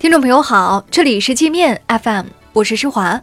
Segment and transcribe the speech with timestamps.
[0.00, 3.22] 听众朋友好，这里是界面 FM，我是施华。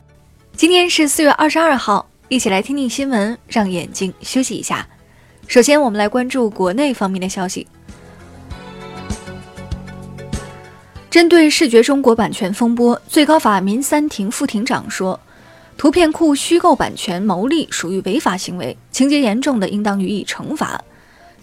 [0.55, 4.87] 今天是四月二十二号，一起来听听新闻，让眼睛休息一下。
[5.47, 7.65] 首先，我们来关注国内方面的消息。
[11.09, 15.19] 针对视觉中国版权风波，最高法民三庭副庭长说，
[15.77, 20.79] 图片库虚构版权牟利属于违法行为，情节严重的应当予以惩罚。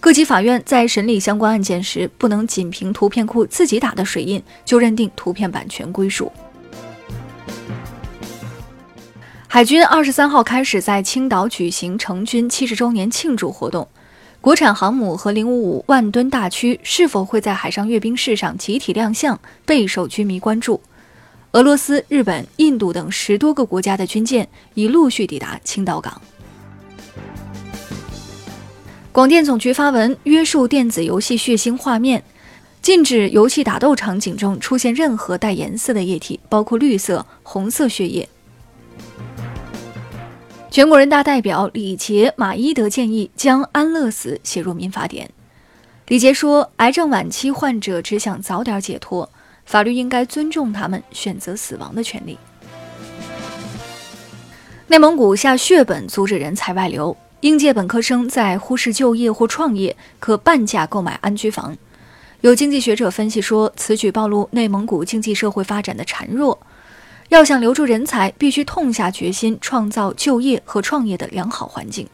[0.05, 6.31] 各级法院在审理相关案件时，不能仅凭图片库自己打的水印就认定图片版权归属。
[9.49, 13.89] 海军二十三号开始在青岛举行成军七十周年庆祝活动，
[14.43, 20.83] 国产航母和零五五万吨大驱是否会在海上阅兵式上集体亮相，备受军迷关注。
[21.53, 26.21] 俄罗斯、日本、印度等十多个国家的军舰已陆续抵达青岛港。
[29.15, 32.25] 广电总局发文约束电子游戏血腥画面，
[32.83, 38.29] 禁止游戏打斗场景中出现任何带颜色的液体，包括绿色、红色血液。
[40.69, 45.31] 全国人大代表李杰、马伊德建议将安乐死写入民法典。
[46.09, 49.31] 李杰说：“癌症晚期患者只想早点解脱，
[49.65, 52.37] 法律应该尊重他们选择死亡的权利。”
[54.91, 57.17] 内蒙古下血本阻止人才外流。
[57.45, 61.77] 应届本科生在忽视就业或创业，可半价购买安居房。
[62.41, 66.59] 有经济学者分析说，此举暴露内蒙古经济社会发展的孱弱。
[67.29, 72.09] 要想留住人才，必须痛下决心，创造就业和创业的良好环境。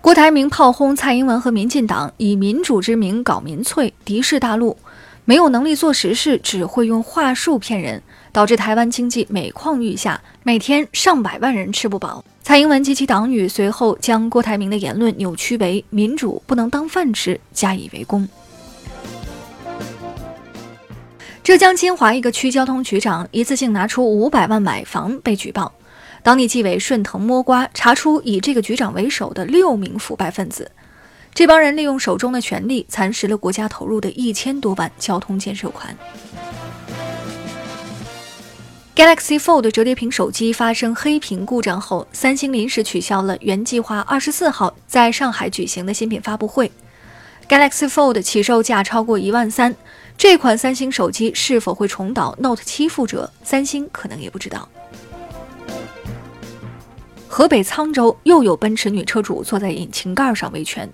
[0.00, 4.76] 郭台铭炮轰蔡英文和民进党，以民主之名搞民粹，敌视大陆，
[5.24, 8.00] 没有能力做实事，只会用话术骗人，
[8.34, 12.24] 导致台湾经济每况愈下，每天上百万人吃不饱。
[12.42, 18.28] 蔡英文及其党羽随后将郭台铭的言论扭曲为“民主不能当饭吃”，加以围攻。
[21.44, 25.72] 浙江金华一个区交通局长一次性拿出五百万买房被举报，
[26.24, 30.68] 当地纪委顺藤摸瓜查出以这个局长为首的六名腐败分子，
[31.32, 35.96] 这帮人利用手中的权力蚕食了国家投入的一千多万交通建设款。
[38.96, 46.70] Galaxy Fold 折叠屏手机发生黑屏故障后，三星临时取消了原计划二十四号在上海举行的新品发布会。
[47.48, 49.74] Galaxy Fold 起售价超过一万三，
[50.16, 54.68] 这款三星手机是否会重蹈 Note 七覆辙，三星可能也不知道。
[57.26, 60.88] 河北沧州又有奔驰女车主坐在引擎盖上维权，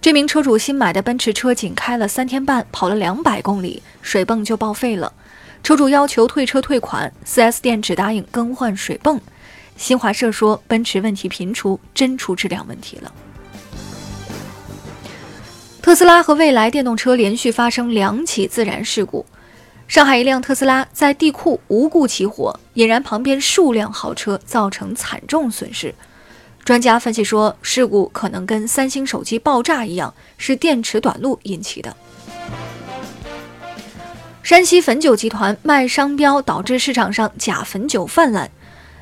[0.00, 5.12] 这名车主新买的奔驰车仅开了三天半，跑了两百公里，水泵就报废了。
[5.62, 9.20] 车主要求退车退款，4S 店只答应更换水泵。
[9.76, 13.12] 新华社说，奔驰问题频出，真出质量问题了。
[15.82, 19.24] 特斯拉和蔚来电动车连续发生两起自燃事故。
[19.86, 25.94] 上海一辆特斯拉在地库无故起火，引燃旁边数辆豪车，造成惨重损失。
[26.64, 31.96] 专家分析说，事故可能跟三星手机爆炸一样，是电池短路引起的。
[34.48, 38.50] 山西汾酒集团卖商标，导致市场上假汾酒泛滥。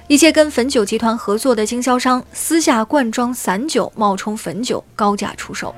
[0.08, 5.72] 一些跟汾酒集团合作的经销商私下灌装散酒，冒充汾酒，高价出售。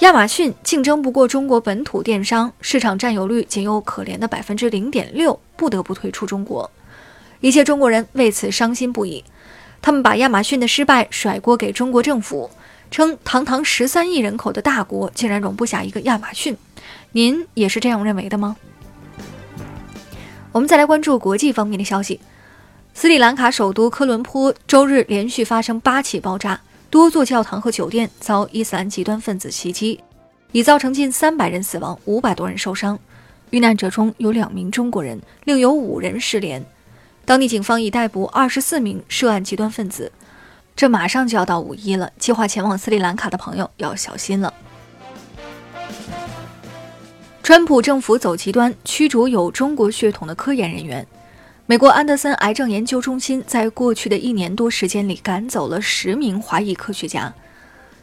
[0.00, 6.70] 亚马逊竞争不过中国本土电商，市场占有率仅有可怜的百分之零点六，不得不退出中国。
[7.40, 9.24] 一些中国人为此伤心不已，
[9.80, 12.50] 他们把亚马逊的失败甩锅给中国政府，
[12.94, 16.56] 称堂堂十三亿人口的大国竟然容不下一个亚马逊。
[17.10, 18.54] 您也是这样认为的吗？
[20.52, 22.20] 我们再来关注国际方面的消息。
[22.94, 29.98] 斯里兰卡首都科伦坡周日连续发生八起爆炸，多座教堂和酒店遭伊斯兰极端分子袭击，
[30.52, 32.96] 已造成近三百人死亡，五百多人受伤。
[33.50, 36.64] 遇难者中有两名中国人，另有五人失联。
[37.24, 40.12] 当地警方已逮捕二十四名涉案极端分子。
[40.76, 44.52] 这马上就要到五一了，计划前往斯里兰卡的朋友要小心了。
[47.42, 51.06] 川普政府走极端，驱逐有中国血统的科研人员。
[51.66, 57.32] 美国安德森癌症研究中心在过去的一年多时间里赶走了十名华裔科学家。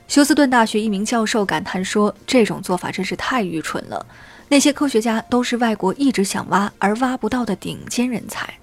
[0.08, 4.06] 休斯顿大学一名教授感叹说：“这种做法真是太愚蠢了。
[4.48, 8.54] 那些科学家都是外国一直想挖而挖不到的顶尖人才。”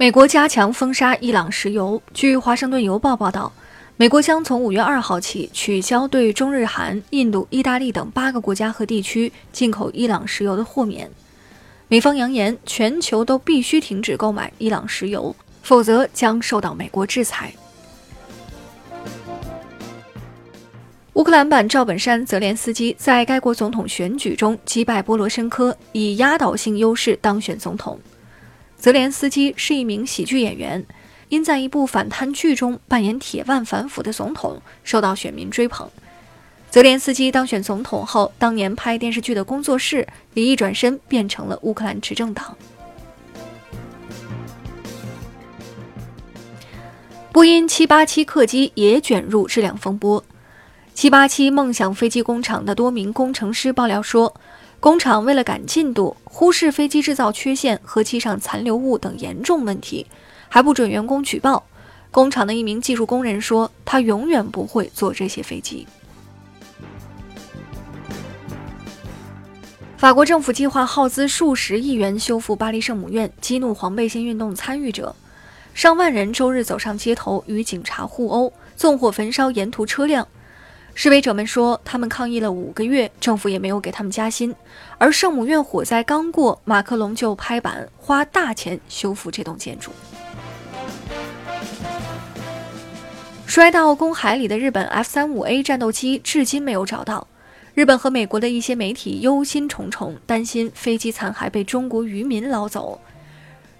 [0.00, 2.00] 美国加强封杀伊朗石油。
[2.14, 3.52] 据《华盛顿邮报》报道。
[3.96, 11.10] 美国将从五月二号起取消对中日韩、印度、意大利等八个国家和地区进口伊朗石油的豁免。
[11.88, 15.34] 美方扬言，全球都必须停止购买伊朗石油，
[15.64, 17.52] 否则将受到美国制裁。
[21.14, 27.98] 乌克兰版赵本山泽连斯基在该国总统选举中击败波罗申科，以压倒性优势当选总统。
[28.78, 30.86] 泽连斯基是一名喜剧演员，
[31.28, 35.90] 因在一部反贪剧中扮演铁腕反腐的总统，受到选民追捧。
[36.70, 42.56] 泽连斯基当选总统后，当年拍电视剧的工作室也一转身变成了乌克兰执政党。
[47.32, 50.24] 波音787客机也卷入质量风波。
[50.94, 54.34] 787梦想飞机工厂的多名工程师爆料说，
[54.80, 60.06] 工厂为了赶进度，忽视飞机制造缺陷和机上残留物等严重问题，
[60.48, 61.64] 还不准员工举报。
[62.12, 65.86] 工厂的一名技术工人说：“他永远不会坐这些飞机。”
[69.98, 75.14] 法国政府计划耗资数十亿元修复巴黎圣母院，激怒黄背心运动参与者。
[75.74, 80.26] 上万人周日走上街头，与警察互殴，纵火焚烧沿途车辆。
[80.98, 84.52] 示威者们说，他们抗议了五个月，政府也没有给他们加薪。
[84.98, 89.92] 而圣母院火灾刚过，马克龙就拍板花大钱修复这栋建筑。
[93.46, 97.28] 摔到公海里的日本 F 三五 A 战斗机至今没有找到。
[97.74, 103.00] 日本和美国的一些媒体忧心忡忡，担心飞机残骸被中国渔民捞走。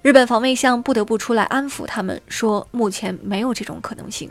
[0.02, 4.30] 日本防卫相不得不出来安抚他们，说目前没有这种可能性。